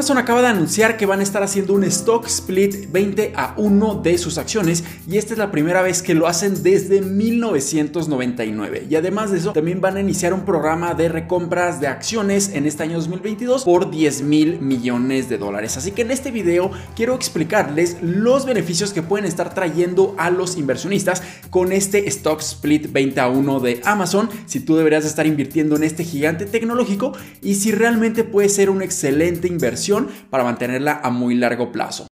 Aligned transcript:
Amazon 0.00 0.16
acaba 0.16 0.40
de 0.40 0.48
anunciar 0.48 0.96
que 0.96 1.04
van 1.04 1.20
a 1.20 1.22
estar 1.22 1.42
haciendo 1.42 1.74
un 1.74 1.84
stock 1.84 2.24
split 2.24 2.90
20 2.90 3.34
a 3.36 3.52
1 3.58 3.96
de 3.96 4.16
sus 4.16 4.38
acciones 4.38 4.82
y 5.06 5.18
esta 5.18 5.34
es 5.34 5.38
la 5.38 5.50
primera 5.50 5.82
vez 5.82 6.00
que 6.00 6.14
lo 6.14 6.26
hacen 6.26 6.62
desde 6.62 7.02
1999. 7.02 8.86
Y 8.88 8.96
además 8.96 9.30
de 9.30 9.36
eso, 9.36 9.52
también 9.52 9.82
van 9.82 9.98
a 9.98 10.00
iniciar 10.00 10.32
un 10.32 10.46
programa 10.46 10.94
de 10.94 11.10
recompras 11.10 11.82
de 11.82 11.88
acciones 11.88 12.48
en 12.54 12.64
este 12.64 12.84
año 12.84 12.96
2022 12.96 13.64
por 13.64 13.90
10 13.90 14.22
mil 14.22 14.58
millones 14.62 15.28
de 15.28 15.36
dólares. 15.36 15.76
Así 15.76 15.90
que 15.90 16.00
en 16.00 16.12
este 16.12 16.30
video 16.30 16.70
quiero 16.96 17.14
explicarles 17.14 17.98
los 18.00 18.46
beneficios 18.46 18.94
que 18.94 19.02
pueden 19.02 19.26
estar 19.26 19.52
trayendo 19.52 20.14
a 20.16 20.30
los 20.30 20.56
inversionistas 20.56 21.22
con 21.50 21.72
este 21.72 22.08
stock 22.08 22.40
split 22.40 22.90
20 22.90 23.20
a 23.20 23.28
1 23.28 23.60
de 23.60 23.82
Amazon, 23.84 24.30
si 24.46 24.60
tú 24.60 24.76
deberías 24.76 25.04
estar 25.04 25.26
invirtiendo 25.26 25.76
en 25.76 25.82
este 25.82 26.04
gigante 26.04 26.46
tecnológico 26.46 27.12
y 27.42 27.56
si 27.56 27.70
realmente 27.70 28.24
puede 28.24 28.48
ser 28.48 28.70
una 28.70 28.86
excelente 28.86 29.46
inversión 29.46 29.89
para 30.30 30.44
mantenerla 30.44 31.00
a 31.02 31.10
muy 31.10 31.34
largo 31.34 31.72
plazo. 31.72 32.09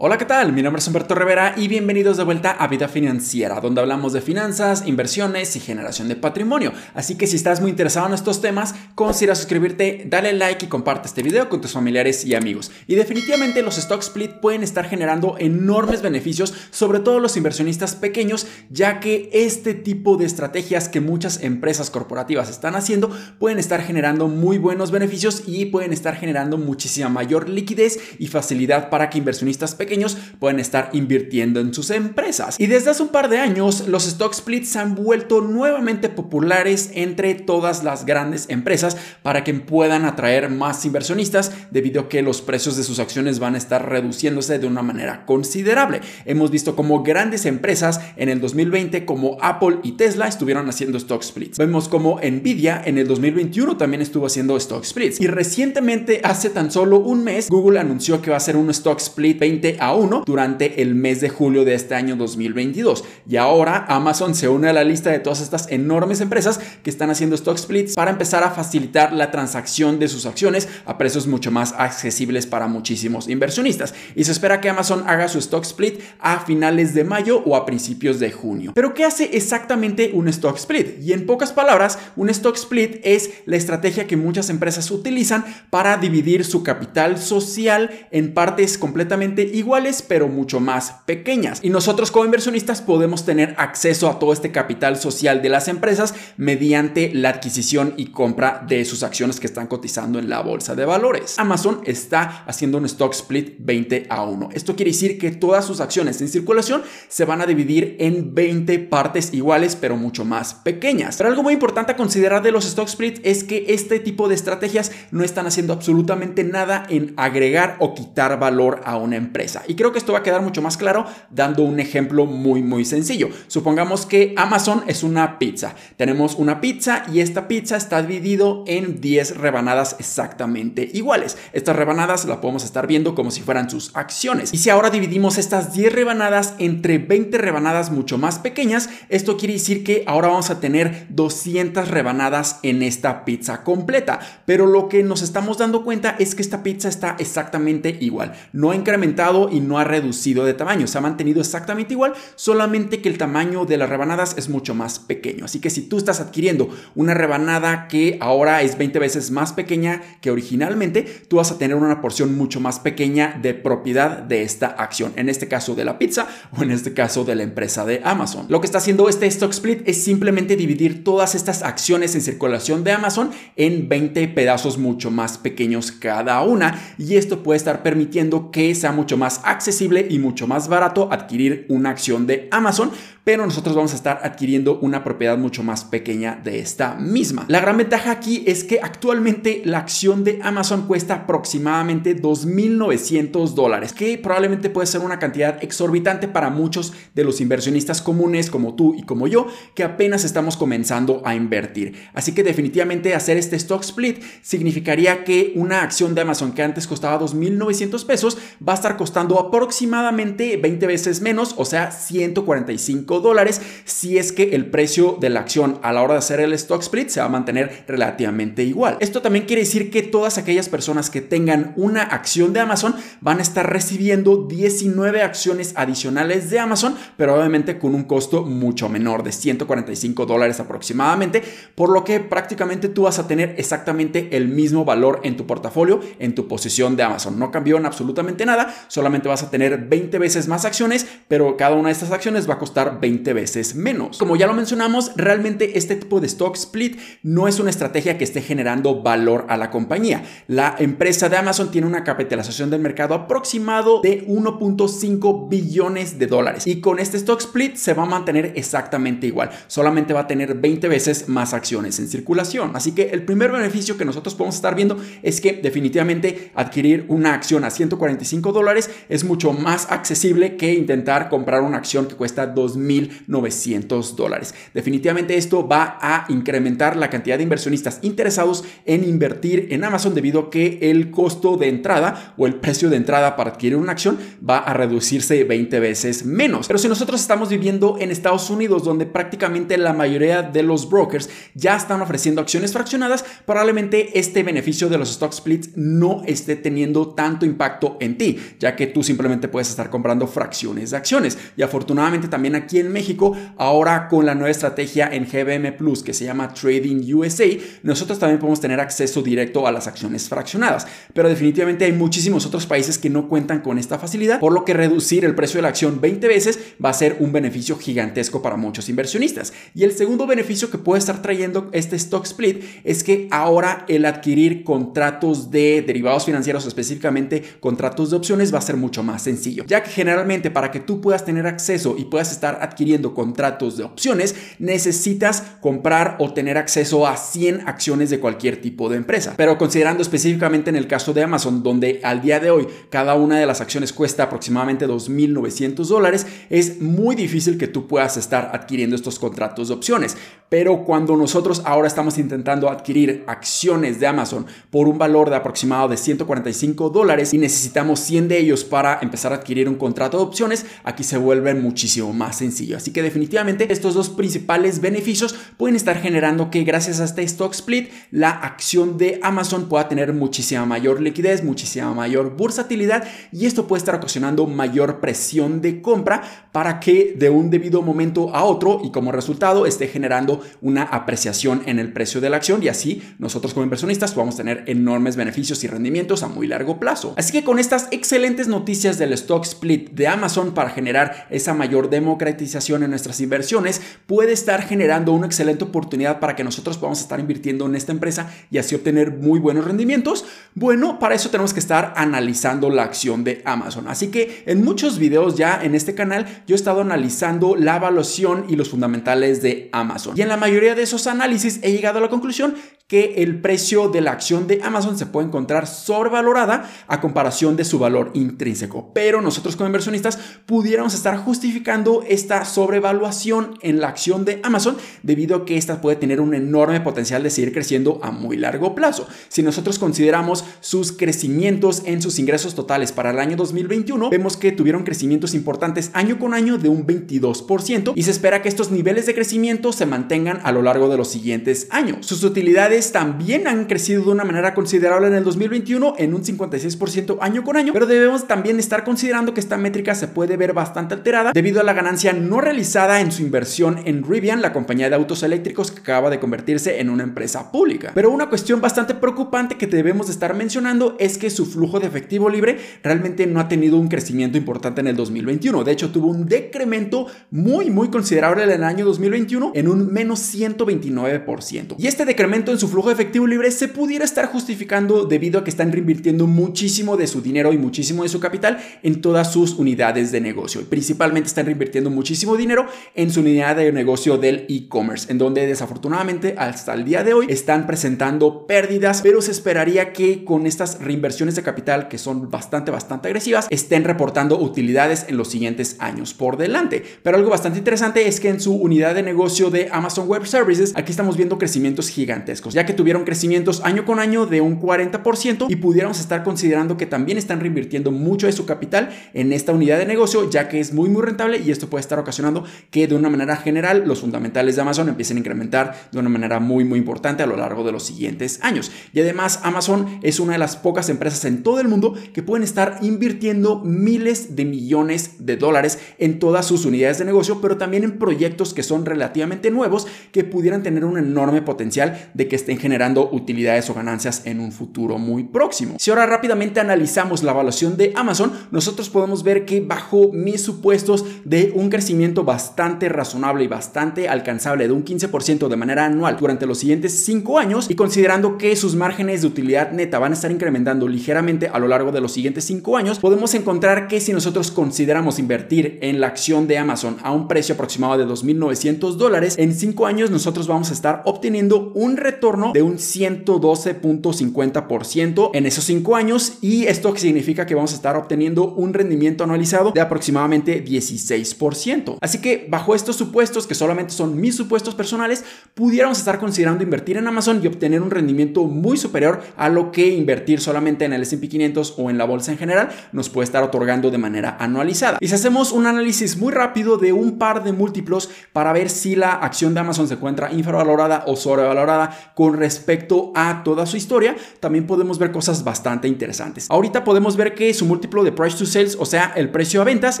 Hola, 0.06 0.18
¿qué 0.18 0.26
tal? 0.26 0.52
Mi 0.52 0.60
nombre 0.60 0.80
es 0.80 0.86
Humberto 0.86 1.14
Rivera 1.14 1.54
y 1.56 1.66
bienvenidos 1.66 2.18
de 2.18 2.24
vuelta 2.24 2.50
a 2.50 2.68
Vida 2.68 2.88
Financiera, 2.88 3.58
donde 3.62 3.80
hablamos 3.80 4.12
de 4.12 4.20
finanzas, 4.20 4.86
inversiones 4.86 5.56
y 5.56 5.60
generación 5.60 6.08
de 6.08 6.16
patrimonio. 6.16 6.74
Así 6.92 7.14
que 7.14 7.26
si 7.26 7.36
estás 7.36 7.62
muy 7.62 7.70
interesado 7.70 8.08
en 8.08 8.12
estos 8.12 8.42
temas, 8.42 8.74
considera 8.94 9.34
suscribirte, 9.34 10.04
dale 10.06 10.34
like 10.34 10.66
y 10.66 10.68
comparte 10.68 11.08
este 11.08 11.22
video 11.22 11.48
con 11.48 11.62
tus 11.62 11.72
familiares 11.72 12.22
y 12.26 12.34
amigos. 12.34 12.70
Y 12.86 12.96
definitivamente 12.96 13.62
los 13.62 13.78
stock 13.78 14.02
split 14.02 14.32
pueden 14.42 14.62
estar 14.62 14.84
generando 14.84 15.36
enormes 15.38 16.02
beneficios, 16.02 16.52
sobre 16.70 17.00
todo 17.00 17.18
los 17.18 17.38
inversionistas 17.38 17.94
pequeños, 17.94 18.46
ya 18.68 19.00
que 19.00 19.30
este 19.32 19.72
tipo 19.72 20.18
de 20.18 20.26
estrategias 20.26 20.90
que 20.90 21.00
muchas 21.00 21.42
empresas 21.42 21.88
corporativas 21.88 22.50
están 22.50 22.74
haciendo 22.74 23.10
pueden 23.38 23.58
estar 23.58 23.80
generando 23.80 24.28
muy 24.28 24.58
buenos 24.58 24.90
beneficios 24.90 25.44
y 25.46 25.64
pueden 25.64 25.94
estar 25.94 26.14
generando 26.14 26.58
muchísima 26.58 27.08
mayor 27.08 27.48
liquidez 27.48 27.98
y 28.18 28.26
facilidad 28.26 28.90
para 28.90 29.08
que 29.08 29.16
inversionistas 29.16 29.74
pequeños 29.74 29.93
pueden 30.38 30.60
estar 30.60 30.90
invirtiendo 30.92 31.60
en 31.60 31.72
sus 31.72 31.90
empresas. 31.90 32.56
Y 32.58 32.66
desde 32.66 32.90
hace 32.90 33.02
un 33.02 33.08
par 33.08 33.28
de 33.28 33.38
años, 33.38 33.88
los 33.88 34.06
stock 34.06 34.34
splits 34.34 34.70
se 34.70 34.78
han 34.78 34.94
vuelto 34.94 35.40
nuevamente 35.40 36.08
populares 36.08 36.90
entre 36.94 37.34
todas 37.34 37.84
las 37.84 38.04
grandes 38.06 38.46
empresas 38.48 38.96
para 39.22 39.44
que 39.44 39.54
puedan 39.54 40.04
atraer 40.04 40.50
más 40.50 40.84
inversionistas 40.84 41.52
debido 41.70 42.02
a 42.02 42.08
que 42.08 42.22
los 42.22 42.42
precios 42.42 42.76
de 42.76 42.84
sus 42.84 42.98
acciones 42.98 43.38
van 43.38 43.54
a 43.54 43.58
estar 43.58 43.88
reduciéndose 43.88 44.58
de 44.58 44.66
una 44.66 44.82
manera 44.82 45.24
considerable. 45.26 46.00
Hemos 46.24 46.50
visto 46.50 46.76
como 46.76 47.02
grandes 47.02 47.46
empresas 47.46 48.00
en 48.16 48.28
el 48.28 48.40
2020 48.40 49.04
como 49.04 49.36
Apple 49.40 49.78
y 49.82 49.92
Tesla 49.92 50.26
estuvieron 50.26 50.68
haciendo 50.68 50.98
stock 50.98 51.22
splits. 51.22 51.58
Vemos 51.58 51.88
como 51.88 52.20
Nvidia 52.20 52.82
en 52.84 52.98
el 52.98 53.06
2021 53.06 53.76
también 53.76 54.02
estuvo 54.02 54.26
haciendo 54.26 54.56
stock 54.56 54.84
splits. 54.84 55.20
Y 55.20 55.26
recientemente, 55.26 56.20
hace 56.24 56.50
tan 56.50 56.70
solo 56.70 56.98
un 56.98 57.24
mes, 57.24 57.48
Google 57.48 57.78
anunció 57.78 58.20
que 58.20 58.30
va 58.30 58.36
a 58.36 58.38
hacer 58.38 58.56
un 58.56 58.70
stock 58.70 59.00
split 59.00 59.38
20 59.38 59.76
a 59.84 59.94
1 59.94 60.24
durante 60.24 60.80
el 60.80 60.94
mes 60.94 61.20
de 61.20 61.28
julio 61.28 61.64
de 61.64 61.74
este 61.74 61.94
año 61.94 62.16
2022. 62.16 63.04
Y 63.28 63.36
ahora 63.36 63.84
Amazon 63.88 64.34
se 64.34 64.48
une 64.48 64.68
a 64.68 64.72
la 64.72 64.82
lista 64.82 65.10
de 65.10 65.18
todas 65.18 65.42
estas 65.42 65.70
enormes 65.70 66.22
empresas 66.22 66.58
que 66.82 66.88
están 66.88 67.10
haciendo 67.10 67.36
stock 67.36 67.58
splits 67.58 67.94
para 67.94 68.10
empezar 68.10 68.42
a 68.44 68.50
facilitar 68.50 69.12
la 69.12 69.30
transacción 69.30 69.98
de 69.98 70.08
sus 70.08 70.24
acciones 70.24 70.68
a 70.86 70.96
precios 70.96 71.26
mucho 71.26 71.50
más 71.50 71.74
accesibles 71.76 72.46
para 72.46 72.66
muchísimos 72.66 73.28
inversionistas. 73.28 73.94
Y 74.14 74.24
se 74.24 74.32
espera 74.32 74.60
que 74.60 74.70
Amazon 74.70 75.04
haga 75.06 75.28
su 75.28 75.38
stock 75.38 75.64
split 75.64 76.00
a 76.18 76.40
finales 76.40 76.94
de 76.94 77.04
mayo 77.04 77.42
o 77.44 77.54
a 77.54 77.66
principios 77.66 78.18
de 78.20 78.32
junio. 78.32 78.72
Pero 78.74 78.94
¿qué 78.94 79.04
hace 79.04 79.36
exactamente 79.36 80.12
un 80.14 80.28
stock 80.28 80.56
split? 80.56 80.98
Y 81.02 81.12
en 81.12 81.26
pocas 81.26 81.52
palabras, 81.52 81.98
un 82.16 82.30
stock 82.30 82.56
split 82.56 83.00
es 83.04 83.30
la 83.44 83.56
estrategia 83.56 84.06
que 84.06 84.16
muchas 84.16 84.48
empresas 84.48 84.90
utilizan 84.90 85.44
para 85.68 85.98
dividir 85.98 86.44
su 86.46 86.62
capital 86.62 87.18
social 87.18 87.90
en 88.10 88.32
partes 88.32 88.78
completamente 88.78 89.42
iguales 89.42 89.63
pero 90.06 90.28
mucho 90.28 90.60
más 90.60 90.96
pequeñas. 91.06 91.60
Y 91.62 91.70
nosotros 91.70 92.10
como 92.10 92.24
inversionistas 92.24 92.82
podemos 92.82 93.24
tener 93.24 93.54
acceso 93.58 94.08
a 94.08 94.18
todo 94.18 94.32
este 94.32 94.52
capital 94.52 94.96
social 94.96 95.42
de 95.42 95.48
las 95.48 95.68
empresas 95.68 96.14
mediante 96.36 97.12
la 97.14 97.30
adquisición 97.30 97.94
y 97.96 98.06
compra 98.06 98.64
de 98.66 98.84
sus 98.84 99.02
acciones 99.02 99.40
que 99.40 99.46
están 99.46 99.66
cotizando 99.66 100.18
en 100.18 100.28
la 100.28 100.40
bolsa 100.40 100.74
de 100.74 100.84
valores. 100.84 101.38
Amazon 101.38 101.80
está 101.84 102.44
haciendo 102.46 102.78
un 102.78 102.84
stock 102.84 103.12
split 103.14 103.56
20 103.58 104.06
a 104.10 104.22
1. 104.22 104.50
Esto 104.52 104.76
quiere 104.76 104.90
decir 104.90 105.18
que 105.18 105.30
todas 105.30 105.64
sus 105.64 105.80
acciones 105.80 106.20
en 106.20 106.28
circulación 106.28 106.82
se 107.08 107.24
van 107.24 107.40
a 107.40 107.46
dividir 107.46 107.96
en 108.00 108.34
20 108.34 108.78
partes 108.80 109.32
iguales, 109.32 109.76
pero 109.76 109.96
mucho 109.96 110.24
más 110.24 110.54
pequeñas. 110.54 111.16
Pero 111.16 111.30
algo 111.30 111.42
muy 111.42 111.54
importante 111.54 111.92
a 111.92 111.96
considerar 111.96 112.42
de 112.42 112.52
los 112.52 112.66
stock 112.66 112.88
splits 112.88 113.20
es 113.24 113.44
que 113.44 113.66
este 113.68 113.98
tipo 114.00 114.28
de 114.28 114.34
estrategias 114.34 114.92
no 115.10 115.24
están 115.24 115.46
haciendo 115.46 115.72
absolutamente 115.72 116.44
nada 116.44 116.86
en 116.88 117.14
agregar 117.16 117.76
o 117.80 117.94
quitar 117.94 118.38
valor 118.38 118.82
a 118.84 118.96
una 118.96 119.16
empresa. 119.16 119.53
Y 119.66 119.74
creo 119.74 119.92
que 119.92 119.98
esto 119.98 120.12
va 120.12 120.20
a 120.20 120.22
quedar 120.22 120.42
mucho 120.42 120.62
más 120.62 120.76
claro 120.76 121.04
dando 121.30 121.62
un 121.62 121.80
ejemplo 121.80 122.26
muy 122.26 122.62
muy 122.62 122.84
sencillo. 122.84 123.28
Supongamos 123.46 124.06
que 124.06 124.34
Amazon 124.36 124.84
es 124.86 125.02
una 125.02 125.38
pizza. 125.38 125.74
Tenemos 125.96 126.34
una 126.34 126.60
pizza 126.60 127.04
y 127.12 127.20
esta 127.20 127.48
pizza 127.48 127.76
está 127.76 128.02
dividido 128.02 128.64
en 128.66 129.00
10 129.00 129.36
rebanadas 129.38 129.96
exactamente 129.98 130.88
iguales. 130.92 131.36
Estas 131.52 131.76
rebanadas 131.76 132.24
las 132.24 132.38
podemos 132.38 132.64
estar 132.64 132.86
viendo 132.86 133.14
como 133.14 133.30
si 133.30 133.42
fueran 133.42 133.70
sus 133.70 133.94
acciones. 133.94 134.52
Y 134.52 134.58
si 134.58 134.70
ahora 134.70 134.90
dividimos 134.90 135.38
estas 135.38 135.72
10 135.72 135.92
rebanadas 135.92 136.54
entre 136.58 136.98
20 136.98 137.38
rebanadas 137.38 137.90
mucho 137.90 138.18
más 138.18 138.38
pequeñas, 138.38 138.88
esto 139.08 139.36
quiere 139.36 139.54
decir 139.54 139.84
que 139.84 140.04
ahora 140.06 140.28
vamos 140.28 140.50
a 140.50 140.60
tener 140.60 141.06
200 141.10 141.88
rebanadas 141.88 142.58
en 142.62 142.82
esta 142.82 143.24
pizza 143.24 143.62
completa. 143.62 144.20
Pero 144.46 144.66
lo 144.66 144.88
que 144.88 145.02
nos 145.02 145.22
estamos 145.22 145.58
dando 145.58 145.84
cuenta 145.84 146.16
es 146.18 146.34
que 146.34 146.42
esta 146.42 146.62
pizza 146.62 146.88
está 146.88 147.16
exactamente 147.18 147.96
igual. 148.00 148.34
No 148.52 148.70
ha 148.70 148.76
incrementado 148.76 149.43
y 149.50 149.60
no 149.60 149.78
ha 149.78 149.84
reducido 149.84 150.44
de 150.44 150.54
tamaño, 150.54 150.86
se 150.86 150.98
ha 150.98 151.00
mantenido 151.00 151.40
exactamente 151.40 151.94
igual, 151.94 152.14
solamente 152.36 153.00
que 153.00 153.08
el 153.08 153.18
tamaño 153.18 153.64
de 153.64 153.76
las 153.76 153.88
rebanadas 153.88 154.34
es 154.36 154.48
mucho 154.48 154.74
más 154.74 154.98
pequeño. 154.98 155.44
Así 155.44 155.60
que 155.60 155.70
si 155.70 155.82
tú 155.82 155.98
estás 155.98 156.20
adquiriendo 156.20 156.68
una 156.94 157.14
rebanada 157.14 157.88
que 157.88 158.18
ahora 158.20 158.62
es 158.62 158.78
20 158.78 158.98
veces 158.98 159.30
más 159.30 159.52
pequeña 159.52 160.02
que 160.20 160.30
originalmente, 160.30 161.02
tú 161.28 161.36
vas 161.36 161.50
a 161.50 161.58
tener 161.58 161.76
una 161.76 162.00
porción 162.00 162.36
mucho 162.36 162.60
más 162.60 162.80
pequeña 162.80 163.38
de 163.40 163.54
propiedad 163.54 164.18
de 164.18 164.42
esta 164.42 164.66
acción, 164.66 165.12
en 165.16 165.28
este 165.28 165.48
caso 165.48 165.74
de 165.74 165.84
la 165.84 165.98
pizza 165.98 166.26
o 166.56 166.62
en 166.62 166.70
este 166.70 166.94
caso 166.94 167.24
de 167.24 167.34
la 167.34 167.42
empresa 167.42 167.84
de 167.84 168.00
Amazon. 168.04 168.46
Lo 168.48 168.60
que 168.60 168.66
está 168.66 168.78
haciendo 168.78 169.08
este 169.08 169.26
stock 169.26 169.52
split 169.52 169.86
es 169.88 170.02
simplemente 170.02 170.56
dividir 170.56 171.04
todas 171.04 171.34
estas 171.34 171.62
acciones 171.62 172.14
en 172.14 172.20
circulación 172.20 172.84
de 172.84 172.92
Amazon 172.92 173.30
en 173.56 173.88
20 173.88 174.28
pedazos 174.28 174.78
mucho 174.78 175.10
más 175.10 175.38
pequeños 175.38 175.92
cada 175.92 176.42
una 176.42 176.80
y 176.98 177.16
esto 177.16 177.42
puede 177.42 177.56
estar 177.56 177.82
permitiendo 177.82 178.50
que 178.50 178.74
sea 178.74 178.92
mucho 178.92 179.16
más 179.16 179.33
accesible 179.44 180.06
y 180.08 180.18
mucho 180.18 180.46
más 180.46 180.68
barato 180.68 181.08
adquirir 181.10 181.66
una 181.68 181.90
acción 181.90 182.26
de 182.26 182.48
Amazon, 182.50 182.90
pero 183.24 183.46
nosotros 183.46 183.74
vamos 183.74 183.92
a 183.92 183.96
estar 183.96 184.20
adquiriendo 184.22 184.78
una 184.80 185.02
propiedad 185.02 185.38
mucho 185.38 185.62
más 185.62 185.84
pequeña 185.84 186.38
de 186.44 186.60
esta 186.60 186.94
misma. 186.96 187.46
La 187.48 187.60
gran 187.60 187.78
ventaja 187.78 188.10
aquí 188.10 188.44
es 188.46 188.64
que 188.64 188.80
actualmente 188.82 189.62
la 189.64 189.78
acción 189.78 190.24
de 190.24 190.40
Amazon 190.42 190.86
cuesta 190.86 191.14
aproximadamente 191.14 192.14
2.900 192.20 193.54
dólares, 193.54 193.94
que 193.94 194.18
probablemente 194.18 194.68
puede 194.68 194.86
ser 194.86 195.00
una 195.00 195.18
cantidad 195.18 195.62
exorbitante 195.64 196.28
para 196.28 196.50
muchos 196.50 196.92
de 197.14 197.24
los 197.24 197.40
inversionistas 197.40 198.02
comunes 198.02 198.50
como 198.50 198.74
tú 198.74 198.94
y 198.94 199.04
como 199.04 199.26
yo, 199.26 199.46
que 199.74 199.84
apenas 199.84 200.24
estamos 200.24 200.58
comenzando 200.58 201.22
a 201.24 201.34
invertir. 201.34 201.94
Así 202.12 202.32
que 202.32 202.42
definitivamente 202.42 203.14
hacer 203.14 203.38
este 203.38 203.56
stock 203.56 203.82
split 203.82 204.22
significaría 204.42 205.24
que 205.24 205.52
una 205.56 205.82
acción 205.82 206.14
de 206.14 206.20
Amazon 206.20 206.52
que 206.52 206.62
antes 206.62 206.86
costaba 206.86 207.18
2.900 207.24 208.04
pesos 208.04 208.36
va 208.66 208.72
a 208.74 208.76
estar 208.76 208.98
costando 208.98 209.23
aproximadamente 209.38 210.56
20 210.56 210.86
veces 210.86 211.20
menos, 211.20 211.54
o 211.56 211.64
sea, 211.64 211.90
145 211.90 213.20
dólares, 213.20 213.60
si 213.84 214.18
es 214.18 214.32
que 214.32 214.54
el 214.54 214.66
precio 214.66 215.16
de 215.20 215.30
la 215.30 215.40
acción 215.40 215.78
a 215.82 215.92
la 215.92 216.02
hora 216.02 216.14
de 216.14 216.18
hacer 216.18 216.40
el 216.40 216.52
stock 216.52 216.82
split 216.82 217.08
se 217.08 217.20
va 217.20 217.26
a 217.26 217.30
mantener 217.30 217.84
relativamente 217.86 218.62
igual. 218.62 218.96
Esto 219.00 219.22
también 219.22 219.46
quiere 219.46 219.62
decir 219.62 219.90
que 219.90 220.02
todas 220.02 220.38
aquellas 220.38 220.68
personas 220.68 221.10
que 221.10 221.20
tengan 221.20 221.72
una 221.76 222.02
acción 222.02 222.52
de 222.52 222.60
Amazon 222.60 222.94
van 223.20 223.38
a 223.38 223.42
estar 223.42 223.70
recibiendo 223.70 224.46
19 224.48 225.22
acciones 225.22 225.72
adicionales 225.76 226.50
de 226.50 226.58
Amazon, 226.58 226.94
pero 227.16 227.34
obviamente 227.34 227.78
con 227.78 227.94
un 227.94 228.04
costo 228.04 228.42
mucho 228.42 228.88
menor 228.88 229.22
de 229.22 229.32
145 229.32 230.26
dólares 230.26 230.60
aproximadamente, 230.60 231.42
por 231.74 231.90
lo 231.90 232.04
que 232.04 232.20
prácticamente 232.20 232.88
tú 232.88 233.02
vas 233.02 233.18
a 233.18 233.26
tener 233.26 233.54
exactamente 233.58 234.36
el 234.36 234.48
mismo 234.48 234.84
valor 234.84 235.20
en 235.24 235.36
tu 235.36 235.46
portafolio, 235.46 236.00
en 236.18 236.34
tu 236.34 236.48
posición 236.48 236.96
de 236.96 237.02
Amazon. 237.02 237.38
No 237.38 237.50
cambió 237.50 237.76
en 237.76 237.86
absolutamente 237.86 238.46
nada, 238.46 238.74
solamente 238.88 239.13
vas 239.22 239.42
a 239.42 239.50
tener 239.50 239.78
20 239.88 240.18
veces 240.18 240.48
más 240.48 240.64
acciones, 240.64 241.06
pero 241.28 241.56
cada 241.56 241.76
una 241.76 241.88
de 241.88 241.92
estas 241.92 242.10
acciones 242.10 242.48
va 242.48 242.54
a 242.54 242.58
costar 242.58 243.00
20 243.00 243.32
veces 243.32 243.74
menos. 243.74 244.18
Como 244.18 244.36
ya 244.36 244.46
lo 244.46 244.54
mencionamos, 244.54 245.12
realmente 245.16 245.78
este 245.78 245.96
tipo 245.96 246.20
de 246.20 246.26
stock 246.26 246.56
split 246.56 246.98
no 247.22 247.48
es 247.48 247.60
una 247.60 247.70
estrategia 247.70 248.18
que 248.18 248.24
esté 248.24 248.42
generando 248.42 249.02
valor 249.02 249.46
a 249.48 249.56
la 249.56 249.70
compañía. 249.70 250.24
La 250.46 250.74
empresa 250.78 251.28
de 251.28 251.36
Amazon 251.36 251.70
tiene 251.70 251.86
una 251.86 252.04
capitalización 252.04 252.70
del 252.70 252.80
mercado 252.80 253.14
aproximado 253.14 254.00
de 254.00 254.26
1.5 254.26 255.48
billones 255.48 256.18
de 256.18 256.26
dólares 256.26 256.66
y 256.66 256.80
con 256.80 256.98
este 256.98 257.16
stock 257.16 257.40
split 257.40 257.76
se 257.76 257.94
va 257.94 258.04
a 258.04 258.06
mantener 258.06 258.52
exactamente 258.56 259.26
igual. 259.26 259.50
Solamente 259.66 260.14
va 260.14 260.20
a 260.20 260.26
tener 260.26 260.54
20 260.54 260.88
veces 260.88 261.28
más 261.28 261.54
acciones 261.54 261.98
en 261.98 262.08
circulación. 262.08 262.72
Así 262.74 262.92
que 262.92 263.10
el 263.10 263.24
primer 263.24 263.52
beneficio 263.52 263.96
que 263.96 264.04
nosotros 264.04 264.34
podemos 264.34 264.56
estar 264.56 264.74
viendo 264.74 264.96
es 265.22 265.40
que 265.40 265.54
definitivamente 265.54 266.50
adquirir 266.54 267.04
una 267.08 267.34
acción 267.34 267.64
a 267.64 267.70
145 267.70 268.52
dólares 268.52 268.90
es 269.08 269.24
mucho 269.24 269.52
más 269.52 269.90
accesible 269.90 270.56
que 270.56 270.74
intentar 270.74 271.28
comprar 271.28 271.62
una 271.62 271.78
acción 271.78 272.06
que 272.06 272.14
cuesta 272.14 272.54
2.900 272.54 274.14
dólares. 274.14 274.54
Definitivamente 274.72 275.36
esto 275.36 275.66
va 275.66 275.98
a 276.00 276.26
incrementar 276.28 276.96
la 276.96 277.10
cantidad 277.10 277.36
de 277.36 277.44
inversionistas 277.44 277.98
interesados 278.02 278.64
en 278.84 279.04
invertir 279.04 279.68
en 279.70 279.84
Amazon 279.84 280.14
debido 280.14 280.40
a 280.40 280.50
que 280.50 280.78
el 280.82 281.10
costo 281.10 281.56
de 281.56 281.68
entrada 281.68 282.34
o 282.36 282.46
el 282.46 282.56
precio 282.56 282.90
de 282.90 282.96
entrada 282.96 283.36
para 283.36 283.50
adquirir 283.50 283.76
una 283.76 283.92
acción 283.92 284.18
va 284.48 284.58
a 284.58 284.74
reducirse 284.74 285.44
20 285.44 285.80
veces 285.80 286.24
menos. 286.24 286.66
Pero 286.66 286.78
si 286.78 286.88
nosotros 286.88 287.20
estamos 287.20 287.48
viviendo 287.48 287.96
en 287.98 288.10
Estados 288.10 288.50
Unidos 288.50 288.84
donde 288.84 289.06
prácticamente 289.06 289.76
la 289.78 289.92
mayoría 289.92 290.42
de 290.42 290.62
los 290.62 290.88
brokers 290.88 291.28
ya 291.54 291.76
están 291.76 292.00
ofreciendo 292.02 292.40
acciones 292.40 292.72
fraccionadas, 292.72 293.24
probablemente 293.46 294.18
este 294.18 294.42
beneficio 294.42 294.88
de 294.88 294.98
los 294.98 295.10
stock 295.10 295.32
splits 295.32 295.70
no 295.76 296.22
esté 296.26 296.56
teniendo 296.56 297.08
tanto 297.08 297.46
impacto 297.46 297.96
en 298.00 298.18
ti, 298.18 298.38
ya 298.58 298.76
que 298.76 298.86
tú 298.94 299.02
simplemente 299.02 299.48
puedes 299.48 299.68
estar 299.68 299.90
comprando 299.90 300.26
fracciones 300.26 300.92
de 300.92 300.96
acciones. 300.96 301.36
Y 301.56 301.62
afortunadamente 301.62 302.28
también 302.28 302.54
aquí 302.54 302.78
en 302.78 302.90
México, 302.90 303.36
ahora 303.58 304.08
con 304.08 304.24
la 304.24 304.34
nueva 304.34 304.50
estrategia 304.50 305.10
en 305.12 305.26
GBM 305.26 305.76
Plus 305.76 306.02
que 306.02 306.14
se 306.14 306.24
llama 306.24 306.54
Trading 306.54 307.12
USA, 307.12 307.44
nosotros 307.82 308.18
también 308.18 308.38
podemos 308.38 308.60
tener 308.60 308.80
acceso 308.80 309.20
directo 309.20 309.66
a 309.66 309.72
las 309.72 309.86
acciones 309.86 310.28
fraccionadas. 310.28 310.86
Pero 311.12 311.28
definitivamente 311.28 311.84
hay 311.84 311.92
muchísimos 311.92 312.46
otros 312.46 312.64
países 312.64 312.96
que 312.96 313.10
no 313.10 313.28
cuentan 313.28 313.60
con 313.60 313.78
esta 313.78 313.98
facilidad, 313.98 314.40
por 314.40 314.54
lo 314.54 314.64
que 314.64 314.72
reducir 314.72 315.24
el 315.24 315.34
precio 315.34 315.58
de 315.58 315.62
la 315.62 315.68
acción 315.68 316.00
20 316.00 316.26
veces 316.26 316.58
va 316.82 316.90
a 316.90 316.94
ser 316.94 317.16
un 317.20 317.32
beneficio 317.32 317.76
gigantesco 317.76 318.40
para 318.40 318.56
muchos 318.56 318.88
inversionistas. 318.88 319.52
Y 319.74 319.82
el 319.82 319.92
segundo 319.92 320.26
beneficio 320.26 320.70
que 320.70 320.78
puede 320.78 321.00
estar 321.00 321.20
trayendo 321.20 321.68
este 321.72 321.96
stock 321.96 322.24
split 322.24 322.62
es 322.84 323.02
que 323.02 323.28
ahora 323.30 323.84
el 323.88 324.04
adquirir 324.04 324.64
contratos 324.64 325.50
de 325.50 325.82
derivados 325.82 326.24
financieros, 326.24 326.66
específicamente 326.66 327.42
contratos 327.60 328.10
de 328.10 328.16
opciones, 328.16 328.54
va 328.54 328.58
a 328.58 328.62
mucho 328.76 329.02
más 329.02 329.22
sencillo, 329.22 329.64
ya 329.66 329.82
que 329.82 329.90
generalmente 329.90 330.50
para 330.50 330.70
que 330.70 330.80
tú 330.80 331.00
puedas 331.00 331.24
tener 331.24 331.46
acceso 331.46 331.94
y 331.98 332.04
puedas 332.06 332.32
estar 332.32 332.58
adquiriendo 332.60 333.14
contratos 333.14 333.76
de 333.76 333.84
opciones, 333.84 334.34
necesitas 334.58 335.42
comprar 335.60 336.16
o 336.18 336.32
tener 336.32 336.58
acceso 336.58 337.06
a 337.06 337.16
100 337.16 337.68
acciones 337.68 338.10
de 338.10 338.20
cualquier 338.20 338.60
tipo 338.60 338.88
de 338.88 338.96
empresa. 338.96 339.34
Pero 339.36 339.58
considerando 339.58 340.02
específicamente 340.02 340.70
en 340.70 340.76
el 340.76 340.86
caso 340.86 341.12
de 341.12 341.22
Amazon, 341.22 341.62
donde 341.62 342.00
al 342.02 342.20
día 342.20 342.40
de 342.40 342.50
hoy 342.50 342.66
cada 342.90 343.14
una 343.14 343.38
de 343.38 343.46
las 343.46 343.60
acciones 343.60 343.92
cuesta 343.92 344.24
aproximadamente 344.24 344.86
2.900 344.86 345.86
dólares, 345.86 346.26
es 346.50 346.80
muy 346.80 347.16
difícil 347.16 347.58
que 347.58 347.68
tú 347.68 347.86
puedas 347.86 348.16
estar 348.16 348.50
adquiriendo 348.52 348.96
estos 348.96 349.18
contratos 349.18 349.68
de 349.68 349.74
opciones. 349.74 350.16
Pero 350.54 350.84
cuando 350.84 351.16
nosotros 351.16 351.62
ahora 351.64 351.88
estamos 351.88 352.16
intentando 352.16 352.70
adquirir 352.70 353.24
acciones 353.26 353.98
de 353.98 354.06
Amazon 354.06 354.46
por 354.70 354.86
un 354.86 354.98
valor 354.98 355.28
de 355.28 355.34
aproximado 355.34 355.88
de 355.88 355.96
145 355.96 356.90
dólares 356.90 357.34
y 357.34 357.38
necesitamos 357.38 357.98
100 357.98 358.28
de 358.28 358.38
ellos 358.38 358.62
para 358.62 359.00
empezar 359.02 359.32
a 359.32 359.34
adquirir 359.34 359.68
un 359.68 359.74
contrato 359.74 360.16
de 360.16 360.22
opciones, 360.22 360.64
aquí 360.84 361.02
se 361.02 361.18
vuelve 361.18 361.54
muchísimo 361.54 362.12
más 362.12 362.38
sencillo. 362.38 362.76
Así 362.76 362.92
que 362.92 363.02
definitivamente 363.02 363.72
estos 363.72 363.94
dos 363.94 364.10
principales 364.10 364.80
beneficios 364.80 365.34
pueden 365.56 365.74
estar 365.74 366.00
generando 366.00 366.52
que 366.52 366.62
gracias 366.62 367.00
a 367.00 367.04
este 367.06 367.24
stock 367.24 367.52
split 367.52 367.90
la 368.12 368.30
acción 368.30 368.96
de 368.96 369.18
Amazon 369.24 369.68
pueda 369.68 369.88
tener 369.88 370.12
muchísima 370.12 370.64
mayor 370.66 371.00
liquidez, 371.00 371.42
muchísima 371.42 371.92
mayor 371.94 372.36
bursatilidad 372.36 373.02
y 373.32 373.46
esto 373.46 373.66
puede 373.66 373.78
estar 373.78 373.96
ocasionando 373.96 374.46
mayor 374.46 375.00
presión 375.00 375.60
de 375.60 375.82
compra 375.82 376.22
para 376.52 376.78
que 376.78 377.16
de 377.18 377.28
un 377.28 377.50
debido 377.50 377.82
momento 377.82 378.32
a 378.32 378.44
otro 378.44 378.82
y 378.84 378.92
como 378.92 379.10
resultado 379.10 379.66
esté 379.66 379.88
generando 379.88 380.43
una 380.60 380.82
apreciación 380.82 381.62
en 381.66 381.78
el 381.78 381.92
precio 381.92 382.20
de 382.20 382.30
la 382.30 382.36
acción 382.36 382.62
y 382.62 382.68
así 382.68 383.02
nosotros 383.18 383.54
como 383.54 383.64
inversionistas 383.64 384.14
a 384.32 384.36
tener 384.36 384.64
enormes 384.66 385.16
beneficios 385.16 385.64
y 385.64 385.66
rendimientos 385.66 386.22
a 386.22 386.28
muy 386.28 386.46
largo 386.46 386.80
plazo. 386.80 387.14
Así 387.16 387.32
que 387.32 387.44
con 387.44 387.58
estas 387.58 387.88
excelentes 387.90 388.48
noticias 388.48 388.98
del 388.98 389.12
stock 389.12 389.44
split 389.44 389.90
de 389.90 390.08
Amazon 390.08 390.54
para 390.54 390.70
generar 390.70 391.26
esa 391.30 391.52
mayor 391.54 391.90
democratización 391.90 392.82
en 392.82 392.90
nuestras 392.90 393.20
inversiones, 393.20 393.80
puede 394.06 394.32
estar 394.32 394.62
generando 394.62 395.12
una 395.12 395.26
excelente 395.26 395.64
oportunidad 395.64 396.20
para 396.20 396.36
que 396.36 396.44
nosotros 396.44 396.78
podamos 396.78 397.00
estar 397.00 397.20
invirtiendo 397.20 397.66
en 397.66 397.74
esta 397.74 397.92
empresa 397.92 398.30
y 398.50 398.58
así 398.58 398.74
obtener 398.74 399.12
muy 399.12 399.38
buenos 399.38 399.64
rendimientos. 399.64 400.24
Bueno, 400.54 400.98
para 400.98 401.14
eso 401.14 401.30
tenemos 401.30 401.52
que 401.52 401.60
estar 401.60 401.92
analizando 401.96 402.70
la 402.70 402.84
acción 402.84 403.24
de 403.24 403.42
Amazon. 403.44 403.88
Así 403.88 404.08
que 404.08 404.44
en 404.46 404.64
muchos 404.64 404.98
videos 404.98 405.36
ya 405.36 405.60
en 405.62 405.74
este 405.74 405.94
canal 405.94 406.26
yo 406.46 406.54
he 406.54 406.56
estado 406.56 406.80
analizando 406.80 407.56
la 407.56 407.76
evaluación 407.76 408.46
y 408.48 408.56
los 408.56 408.68
fundamentales 408.68 409.42
de 409.42 409.68
Amazon. 409.72 410.16
Y 410.16 410.22
en 410.22 410.28
mayoría 410.36 410.74
de 410.74 410.82
esos 410.82 411.06
análisis 411.06 411.60
he 411.62 411.72
llegado 411.72 411.98
a 411.98 412.02
la 412.02 412.08
conclusión 412.08 412.54
que 412.86 413.22
el 413.22 413.40
precio 413.40 413.88
de 413.88 414.02
la 414.02 414.10
acción 414.10 414.46
de 414.46 414.60
Amazon 414.62 414.98
se 414.98 415.06
puede 415.06 415.26
encontrar 415.26 415.66
sobrevalorada 415.66 416.70
a 416.86 417.00
comparación 417.00 417.56
de 417.56 417.64
su 417.64 417.78
valor 417.78 418.10
intrínseco. 418.12 418.92
Pero 418.92 419.22
nosotros 419.22 419.56
como 419.56 419.68
inversionistas 419.68 420.18
pudiéramos 420.44 420.92
estar 420.92 421.16
justificando 421.16 422.04
esta 422.06 422.44
sobrevaluación 422.44 423.54
en 423.62 423.80
la 423.80 423.88
acción 423.88 424.26
de 424.26 424.38
Amazon 424.42 424.76
debido 425.02 425.34
a 425.34 425.44
que 425.46 425.56
esta 425.56 425.80
puede 425.80 425.96
tener 425.96 426.20
un 426.20 426.34
enorme 426.34 426.82
potencial 426.82 427.22
de 427.22 427.30
seguir 427.30 427.54
creciendo 427.54 428.00
a 428.02 428.10
muy 428.10 428.36
largo 428.36 428.74
plazo. 428.74 429.08
Si 429.28 429.42
nosotros 429.42 429.78
consideramos 429.78 430.44
sus 430.60 430.92
crecimientos 430.92 431.84
en 431.86 432.02
sus 432.02 432.18
ingresos 432.18 432.54
totales 432.54 432.92
para 432.92 433.12
el 433.12 433.18
año 433.18 433.36
2021, 433.36 434.10
vemos 434.10 434.36
que 434.36 434.52
tuvieron 434.52 434.84
crecimientos 434.84 435.32
importantes 435.32 435.90
año 435.94 436.18
con 436.18 436.34
año 436.34 436.58
de 436.58 436.68
un 436.68 436.86
22% 436.86 437.92
y 437.94 438.02
se 438.02 438.10
espera 438.10 438.42
que 438.42 438.50
estos 438.50 438.70
niveles 438.70 439.06
de 439.06 439.14
crecimiento 439.14 439.72
se 439.72 439.86
mantengan 439.86 440.40
a 440.44 440.52
lo 440.52 440.60
largo 440.60 440.90
de 440.90 440.98
los 440.98 441.08
siguientes 441.08 441.66
años. 441.70 442.04
Sus 442.04 442.22
utilidades 442.24 442.73
también 442.80 443.46
han 443.46 443.66
crecido 443.66 444.04
de 444.04 444.10
una 444.10 444.24
manera 444.24 444.54
considerable 444.54 445.06
en 445.06 445.14
el 445.14 445.24
2021 445.24 445.94
en 445.98 446.14
un 446.14 446.24
56% 446.24 447.18
año 447.20 447.44
con 447.44 447.56
año, 447.56 447.72
pero 447.72 447.86
debemos 447.86 448.26
también 448.26 448.58
estar 448.58 448.84
considerando 448.84 449.32
que 449.32 449.40
esta 449.40 449.56
métrica 449.56 449.94
se 449.94 450.08
puede 450.08 450.36
ver 450.36 450.52
bastante 450.52 450.94
alterada 450.94 451.32
debido 451.32 451.60
a 451.60 451.64
la 451.64 451.72
ganancia 451.72 452.12
no 452.12 452.40
realizada 452.40 453.00
en 453.00 453.12
su 453.12 453.22
inversión 453.22 453.80
en 453.84 454.02
Rivian, 454.02 454.42
la 454.42 454.52
compañía 454.52 454.88
de 454.88 454.96
autos 454.96 455.22
eléctricos 455.22 455.70
que 455.70 455.80
acaba 455.80 456.10
de 456.10 456.18
convertirse 456.18 456.80
en 456.80 456.90
una 456.90 457.04
empresa 457.04 457.52
pública. 457.52 457.92
Pero 457.94 458.10
una 458.10 458.28
cuestión 458.28 458.60
bastante 458.60 458.94
preocupante 458.94 459.56
que 459.56 459.66
debemos 459.66 460.06
de 460.06 460.12
estar 460.12 460.34
mencionando 460.34 460.96
es 460.98 461.18
que 461.18 461.30
su 461.30 461.46
flujo 461.46 461.80
de 461.80 461.86
efectivo 461.86 462.28
libre 462.28 462.58
realmente 462.82 463.26
no 463.26 463.40
ha 463.40 463.48
tenido 463.48 463.78
un 463.78 463.88
crecimiento 463.88 464.36
importante 464.36 464.80
en 464.80 464.88
el 464.88 464.96
2021. 464.96 465.64
De 465.64 465.72
hecho, 465.72 465.90
tuvo 465.90 466.08
un 466.08 466.26
decremento 466.26 467.06
muy, 467.30 467.70
muy 467.70 467.88
considerable 467.88 468.44
en 468.44 468.50
el 468.50 468.64
año 468.64 468.84
2021 468.84 469.52
en 469.54 469.68
un 469.68 469.92
menos 469.92 470.34
129%. 470.34 471.76
Y 471.78 471.86
este 471.86 472.04
decremento 472.04 472.52
en 472.52 472.58
su 472.58 472.63
flujo 472.68 472.88
de 472.88 472.94
efectivo 472.94 473.26
libre 473.26 473.50
se 473.50 473.68
pudiera 473.68 474.04
estar 474.04 474.26
justificando 474.26 475.04
debido 475.04 475.40
a 475.40 475.44
que 475.44 475.50
están 475.50 475.72
reinvirtiendo 475.72 476.26
muchísimo 476.26 476.96
de 476.96 477.06
su 477.06 477.20
dinero 477.20 477.52
y 477.52 477.58
muchísimo 477.58 478.02
de 478.02 478.08
su 478.08 478.20
capital 478.20 478.58
en 478.82 479.00
todas 479.00 479.32
sus 479.32 479.54
unidades 479.54 480.12
de 480.12 480.20
negocio. 480.20 480.60
Y 480.60 480.64
principalmente 480.64 481.28
están 481.28 481.46
reinvirtiendo 481.46 481.90
muchísimo 481.90 482.36
dinero 482.36 482.66
en 482.94 483.10
su 483.10 483.20
unidad 483.20 483.56
de 483.56 483.72
negocio 483.72 484.18
del 484.18 484.46
e-commerce, 484.48 485.10
en 485.10 485.18
donde 485.18 485.46
desafortunadamente 485.46 486.34
hasta 486.38 486.74
el 486.74 486.84
día 486.84 487.02
de 487.02 487.14
hoy 487.14 487.26
están 487.28 487.66
presentando 487.66 488.46
pérdidas, 488.46 489.00
pero 489.02 489.20
se 489.22 489.30
esperaría 489.30 489.92
que 489.92 490.24
con 490.24 490.46
estas 490.46 490.80
reinversiones 490.80 491.34
de 491.34 491.42
capital 491.42 491.88
que 491.88 491.98
son 491.98 492.30
bastante, 492.30 492.70
bastante 492.70 493.08
agresivas, 493.08 493.46
estén 493.50 493.84
reportando 493.84 494.38
utilidades 494.38 495.06
en 495.08 495.16
los 495.16 495.28
siguientes 495.28 495.76
años 495.78 496.14
por 496.14 496.36
delante. 496.36 496.82
Pero 497.02 497.16
algo 497.16 497.30
bastante 497.30 497.58
interesante 497.58 498.06
es 498.06 498.20
que 498.20 498.28
en 498.28 498.40
su 498.40 498.54
unidad 498.54 498.94
de 498.94 499.02
negocio 499.02 499.50
de 499.50 499.68
Amazon 499.70 500.08
Web 500.08 500.26
Services, 500.26 500.72
aquí 500.74 500.90
estamos 500.90 501.16
viendo 501.16 501.38
crecimientos 501.38 501.88
gigantescos, 501.88 502.53
ya 502.54 502.64
que 502.64 502.72
tuvieron 502.72 503.04
crecimientos 503.04 503.60
año 503.64 503.84
con 503.84 503.98
año 503.98 504.26
de 504.26 504.40
un 504.40 504.60
40% 504.60 505.46
y 505.48 505.56
pudiéramos 505.56 505.98
estar 505.98 506.22
considerando 506.22 506.76
que 506.76 506.86
también 506.86 507.18
están 507.18 507.40
reinvirtiendo 507.40 507.90
mucho 507.90 508.26
de 508.26 508.32
su 508.32 508.46
capital 508.46 508.90
en 509.12 509.32
esta 509.32 509.52
unidad 509.52 509.76
de 509.78 509.86
negocio, 509.86 510.30
ya 510.30 510.48
que 510.48 510.60
es 510.60 510.72
muy, 510.72 510.88
muy 510.88 511.02
rentable 511.02 511.38
y 511.38 511.50
esto 511.50 511.68
puede 511.68 511.80
estar 511.80 511.98
ocasionando 511.98 512.44
que 512.70 512.86
de 512.86 512.94
una 512.94 513.10
manera 513.10 513.36
general 513.36 513.82
los 513.86 514.00
fundamentales 514.00 514.54
de 514.54 514.62
Amazon 514.62 514.88
empiecen 514.88 515.16
a 515.16 515.20
incrementar 515.20 515.74
de 515.90 515.98
una 515.98 516.08
manera 516.08 516.38
muy, 516.38 516.64
muy 516.64 516.78
importante 516.78 517.24
a 517.24 517.26
lo 517.26 517.36
largo 517.36 517.64
de 517.64 517.72
los 517.72 517.82
siguientes 517.82 518.38
años. 518.42 518.70
Y 518.92 519.00
además, 519.00 519.40
Amazon 519.42 519.98
es 520.02 520.20
una 520.20 520.34
de 520.34 520.38
las 520.38 520.56
pocas 520.56 520.88
empresas 520.88 521.24
en 521.24 521.42
todo 521.42 521.58
el 521.58 521.66
mundo 521.66 521.94
que 522.12 522.22
pueden 522.22 522.44
estar 522.44 522.78
invirtiendo 522.82 523.62
miles 523.64 524.36
de 524.36 524.44
millones 524.44 525.26
de 525.26 525.36
dólares 525.36 525.80
en 525.98 526.20
todas 526.20 526.46
sus 526.46 526.64
unidades 526.64 526.98
de 526.98 527.04
negocio, 527.04 527.40
pero 527.40 527.56
también 527.58 527.82
en 527.82 527.98
proyectos 527.98 528.54
que 528.54 528.62
son 528.62 528.86
relativamente 528.86 529.50
nuevos 529.50 529.88
que 530.12 530.22
pudieran 530.22 530.62
tener 530.62 530.84
un 530.84 530.98
enorme 530.98 531.42
potencial 531.42 532.10
de 532.14 532.28
que 532.28 532.43
estén 532.44 532.58
generando 532.58 533.08
utilidades 533.10 533.70
o 533.70 533.74
ganancias 533.74 534.26
en 534.26 534.38
un 534.38 534.52
futuro 534.52 534.98
muy 534.98 535.24
próximo. 535.24 535.76
Si 535.78 535.90
ahora 535.90 536.04
rápidamente 536.04 536.60
analizamos 536.60 537.22
la 537.22 537.32
evaluación 537.32 537.78
de 537.78 537.92
Amazon, 537.96 538.32
nosotros 538.50 538.90
podemos 538.90 539.22
ver 539.22 539.46
que 539.46 539.62
bajo 539.62 540.10
mis 540.12 540.42
supuestos 540.42 541.06
de 541.24 541.52
un 541.54 541.70
crecimiento 541.70 542.22
bastante 542.24 542.90
razonable 542.90 543.44
y 543.44 543.48
bastante 543.48 544.10
alcanzable 544.10 544.66
de 544.66 544.74
un 544.74 544.84
15% 544.84 545.48
de 545.48 545.56
manera 545.56 545.86
anual 545.86 546.18
durante 546.18 546.46
los 546.46 546.58
siguientes 546.58 547.04
5 547.04 547.38
años 547.38 547.70
y 547.70 547.76
considerando 547.76 548.36
que 548.36 548.54
sus 548.56 548.74
márgenes 548.74 549.22
de 549.22 549.28
utilidad 549.28 549.72
neta 549.72 549.98
van 549.98 550.12
a 550.12 550.14
estar 550.14 550.30
incrementando 550.30 550.86
ligeramente 550.86 551.48
a 551.48 551.58
lo 551.58 551.68
largo 551.68 551.92
de 551.92 552.02
los 552.02 552.12
siguientes 552.12 552.44
5 552.44 552.76
años, 552.76 552.98
podemos 552.98 553.32
encontrar 553.34 553.88
que 553.88 554.00
si 554.00 554.12
nosotros 554.12 554.50
consideramos 554.50 555.18
invertir 555.18 555.78
en 555.80 556.00
la 556.00 556.08
acción 556.08 556.46
de 556.46 556.58
Amazon 556.58 556.98
a 557.02 557.10
un 557.10 557.26
precio 557.26 557.54
aproximado 557.54 557.96
de 557.96 558.06
2.900 558.06 558.96
dólares, 558.96 559.36
en 559.38 559.54
5 559.54 559.86
años 559.86 560.10
nosotros 560.10 560.46
vamos 560.46 560.70
a 560.70 560.74
estar 560.74 561.00
obteniendo 561.06 561.72
un 561.74 561.96
retorno 561.96 562.33
de 562.52 562.62
un 562.62 562.76
112.50% 562.76 565.30
en 565.32 565.46
esos 565.46 565.64
5 565.64 565.96
años 565.96 566.34
y 566.40 566.66
esto 566.66 566.94
significa 566.96 567.46
que 567.46 567.54
vamos 567.54 567.72
a 567.72 567.76
estar 567.76 567.96
obteniendo 567.96 568.52
un 568.54 568.74
rendimiento 568.74 569.24
anualizado 569.24 569.72
de 569.72 569.80
aproximadamente 569.80 570.64
16%. 570.64 571.98
Así 572.00 572.20
que 572.20 572.46
bajo 572.48 572.74
estos 572.74 572.96
supuestos, 572.96 573.46
que 573.46 573.54
solamente 573.54 573.92
son 573.92 574.20
mis 574.20 574.34
supuestos 574.34 574.74
personales, 574.74 575.24
pudiéramos 575.54 575.98
estar 575.98 576.18
considerando 576.18 576.64
invertir 576.64 576.96
en 576.96 577.06
Amazon 577.06 577.40
y 577.42 577.46
obtener 577.46 577.82
un 577.82 577.90
rendimiento 577.90 578.44
muy 578.44 578.76
superior 578.76 579.20
a 579.36 579.48
lo 579.48 579.70
que 579.70 579.88
invertir 579.88 580.40
solamente 580.40 580.84
en 580.84 580.92
el 580.92 581.02
S&P 581.02 581.28
500 581.28 581.74
o 581.78 581.90
en 581.90 581.98
la 581.98 582.04
bolsa 582.04 582.32
en 582.32 582.38
general 582.38 582.70
nos 582.92 583.08
puede 583.08 583.24
estar 583.24 583.42
otorgando 583.42 583.90
de 583.90 583.98
manera 583.98 584.36
anualizada. 584.40 584.98
Y 585.00 585.08
si 585.08 585.14
hacemos 585.14 585.52
un 585.52 585.66
análisis 585.66 586.16
muy 586.16 586.32
rápido 586.32 586.76
de 586.76 586.92
un 586.92 587.18
par 587.18 587.44
de 587.44 587.52
múltiplos 587.52 588.10
para 588.32 588.52
ver 588.52 588.70
si 588.70 588.96
la 588.96 589.12
acción 589.12 589.54
de 589.54 589.60
Amazon 589.60 589.88
se 589.88 589.94
encuentra 589.94 590.32
infravalorada 590.32 591.04
o 591.06 591.16
sobrevalorada 591.16 592.12
con 592.24 592.38
respecto 592.38 593.12
a 593.14 593.42
toda 593.44 593.66
su 593.66 593.76
historia, 593.76 594.16
también 594.40 594.66
podemos 594.66 594.98
ver 594.98 595.12
cosas 595.12 595.44
bastante 595.44 595.88
interesantes. 595.88 596.46
Ahorita 596.48 596.82
podemos 596.82 597.18
ver 597.18 597.34
que 597.34 597.52
su 597.52 597.66
múltiplo 597.66 598.02
de 598.02 598.12
price 598.12 598.38
to 598.38 598.46
sales, 598.46 598.78
o 598.80 598.86
sea, 598.86 599.12
el 599.14 599.28
precio 599.28 599.60
a 599.60 599.64
ventas, 599.64 600.00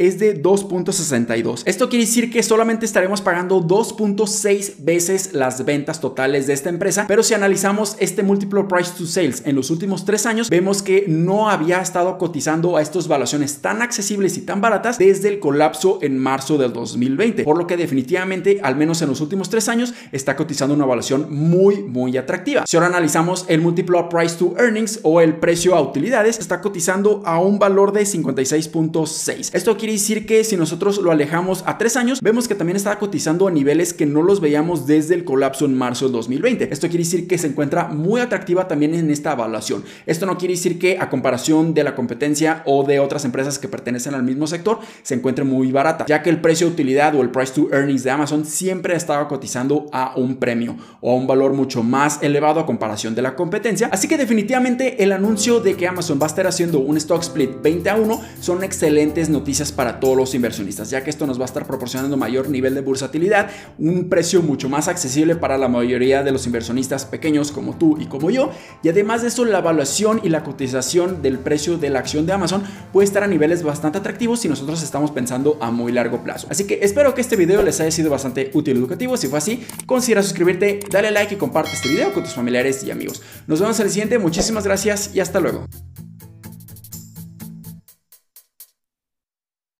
es 0.00 0.18
de 0.18 0.42
2.62. 0.42 1.64
Esto 1.66 1.90
quiere 1.90 2.06
decir 2.06 2.32
que 2.32 2.42
solamente 2.42 2.86
estaremos 2.86 3.20
pagando 3.20 3.60
2.6 3.60 4.76
veces 4.78 5.34
las 5.34 5.66
ventas 5.66 6.00
totales 6.00 6.46
de 6.46 6.54
esta 6.54 6.70
empresa, 6.70 7.04
pero 7.06 7.22
si 7.22 7.34
analizamos 7.34 7.96
este 7.98 8.22
múltiplo 8.22 8.68
price 8.68 8.92
to 8.96 9.04
sales 9.04 9.42
en 9.44 9.54
los 9.54 9.68
últimos 9.68 10.06
tres 10.06 10.24
años, 10.24 10.48
vemos 10.48 10.80
que 10.80 11.04
no 11.06 11.50
había 11.50 11.82
estado 11.82 12.16
cotizando 12.16 12.78
a 12.78 12.80
estas 12.80 13.06
valuaciones 13.06 13.58
tan 13.58 13.82
accesibles 13.82 14.38
y 14.38 14.40
tan 14.40 14.62
baratas 14.62 14.96
desde 14.96 15.28
el 15.28 15.40
colapso 15.40 15.98
en 16.00 16.18
marzo 16.18 16.56
del 16.56 16.72
2020, 16.72 17.44
por 17.44 17.58
lo 17.58 17.66
que 17.66 17.76
definitivamente, 17.76 18.60
al 18.62 18.76
menos 18.76 19.02
en 19.02 19.10
los 19.10 19.20
últimos 19.20 19.50
tres 19.50 19.68
años, 19.68 19.92
está 20.10 20.36
cotizando 20.36 20.74
una 20.74 20.84
evaluación 20.84 21.26
muy, 21.34 21.82
muy 21.82 22.13
atractiva. 22.16 22.64
Si 22.66 22.76
ahora 22.76 22.88
analizamos 22.88 23.44
el 23.48 23.60
múltiplo 23.60 24.08
price 24.08 24.36
to 24.36 24.54
earnings 24.58 25.00
o 25.02 25.20
el 25.20 25.36
precio 25.36 25.74
a 25.74 25.80
utilidades, 25.80 26.38
está 26.38 26.60
cotizando 26.60 27.22
a 27.24 27.38
un 27.38 27.58
valor 27.58 27.92
de 27.92 28.02
56.6. 28.02 29.50
Esto 29.52 29.76
quiere 29.76 29.94
decir 29.94 30.26
que 30.26 30.44
si 30.44 30.56
nosotros 30.56 30.98
lo 30.98 31.10
alejamos 31.10 31.62
a 31.66 31.78
tres 31.78 31.96
años, 31.96 32.20
vemos 32.20 32.48
que 32.48 32.54
también 32.54 32.76
está 32.76 32.98
cotizando 32.98 33.48
a 33.48 33.50
niveles 33.50 33.92
que 33.92 34.06
no 34.06 34.22
los 34.22 34.40
veíamos 34.40 34.86
desde 34.86 35.14
el 35.14 35.24
colapso 35.24 35.64
en 35.64 35.74
marzo 35.74 36.06
del 36.06 36.12
2020. 36.12 36.72
Esto 36.72 36.88
quiere 36.88 37.04
decir 37.04 37.28
que 37.28 37.38
se 37.38 37.46
encuentra 37.46 37.88
muy 37.88 38.20
atractiva 38.20 38.68
también 38.68 38.94
en 38.94 39.10
esta 39.10 39.32
evaluación. 39.32 39.84
Esto 40.06 40.26
no 40.26 40.38
quiere 40.38 40.54
decir 40.54 40.78
que 40.78 40.98
a 40.98 41.10
comparación 41.10 41.74
de 41.74 41.84
la 41.84 41.94
competencia 41.94 42.62
o 42.66 42.84
de 42.84 43.00
otras 43.00 43.24
empresas 43.24 43.58
que 43.58 43.68
pertenecen 43.68 44.14
al 44.14 44.22
mismo 44.22 44.46
sector 44.46 44.78
se 45.02 45.14
encuentre 45.14 45.44
muy 45.44 45.72
barata, 45.72 46.06
ya 46.06 46.22
que 46.22 46.30
el 46.30 46.40
precio 46.40 46.66
de 46.66 46.72
utilidad 46.72 47.14
o 47.14 47.22
el 47.22 47.30
price 47.30 47.52
to 47.52 47.68
earnings 47.72 48.04
de 48.04 48.10
Amazon 48.10 48.44
siempre 48.44 48.94
ha 48.94 48.96
estado 48.96 49.26
cotizando 49.28 49.86
a 49.92 50.14
un 50.16 50.36
premio 50.36 50.76
o 51.00 51.12
a 51.12 51.14
un 51.14 51.26
valor 51.26 51.52
mucho 51.52 51.82
más 51.82 51.93
elevado 52.20 52.60
a 52.60 52.66
comparación 52.66 53.14
de 53.14 53.22
la 53.22 53.36
competencia. 53.36 53.88
Así 53.92 54.08
que 54.08 54.16
definitivamente 54.16 55.02
el 55.02 55.12
anuncio 55.12 55.60
de 55.60 55.74
que 55.74 55.86
Amazon 55.86 56.18
va 56.20 56.26
a 56.26 56.28
estar 56.28 56.46
haciendo 56.46 56.78
un 56.80 56.96
stock 56.96 57.22
split 57.22 57.62
20 57.62 57.90
a 57.90 57.96
1 57.96 58.20
son 58.40 58.64
excelentes 58.64 59.28
noticias 59.28 59.72
para 59.72 60.00
todos 60.00 60.16
los 60.16 60.34
inversionistas, 60.34 60.90
ya 60.90 61.04
que 61.04 61.10
esto 61.10 61.26
nos 61.26 61.38
va 61.38 61.44
a 61.44 61.46
estar 61.46 61.66
proporcionando 61.66 62.16
mayor 62.16 62.48
nivel 62.48 62.74
de 62.74 62.80
bursatilidad, 62.80 63.50
un 63.78 64.08
precio 64.08 64.42
mucho 64.42 64.68
más 64.68 64.88
accesible 64.88 65.36
para 65.36 65.58
la 65.58 65.68
mayoría 65.68 66.22
de 66.22 66.32
los 66.32 66.46
inversionistas 66.46 67.04
pequeños 67.04 67.52
como 67.52 67.76
tú 67.76 67.96
y 68.00 68.06
como 68.06 68.30
yo, 68.30 68.50
y 68.82 68.88
además 68.88 69.22
de 69.22 69.28
eso 69.28 69.44
la 69.44 69.58
evaluación 69.58 70.20
y 70.22 70.28
la 70.28 70.42
cotización 70.42 71.22
del 71.22 71.38
precio 71.38 71.78
de 71.78 71.90
la 71.90 72.00
acción 72.00 72.26
de 72.26 72.32
Amazon 72.32 72.62
puede 72.92 73.06
estar 73.06 73.22
a 73.22 73.26
niveles 73.26 73.62
bastante 73.62 73.98
atractivos 73.98 74.40
si 74.40 74.48
nosotros 74.48 74.82
estamos 74.82 75.10
pensando 75.10 75.58
a 75.60 75.70
muy 75.70 75.92
largo 75.92 76.22
plazo. 76.22 76.46
Así 76.50 76.66
que 76.66 76.80
espero 76.82 77.14
que 77.14 77.20
este 77.20 77.36
video 77.36 77.62
les 77.62 77.80
haya 77.80 77.90
sido 77.90 78.10
bastante 78.10 78.50
útil 78.54 78.76
y 78.76 78.78
educativo, 78.78 79.16
si 79.16 79.28
fue 79.28 79.38
así, 79.38 79.64
considera 79.86 80.22
suscribirte, 80.22 80.80
dale 80.90 81.10
like 81.10 81.34
y 81.34 81.38
comparte 81.38 81.70
video 81.88 82.12
con 82.12 82.22
tus 82.24 82.34
familiares 82.34 82.82
y 82.84 82.90
amigos. 82.90 83.22
Nos 83.46 83.60
vemos 83.60 83.78
en 83.80 83.86
el 83.86 83.92
siguiente, 83.92 84.18
muchísimas 84.18 84.64
gracias 84.64 85.10
y 85.14 85.20
hasta 85.20 85.40
luego. 85.40 85.66